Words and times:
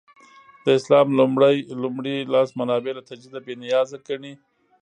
د 0.63 0.65
اسلام 0.79 1.07
لومړي 1.81 2.17
لاس 2.33 2.49
منابع 2.59 2.93
له 2.95 3.03
تجدیده 3.09 3.39
بې 3.45 3.53
نیازه 3.63 3.97
ګڼي. 4.07 4.33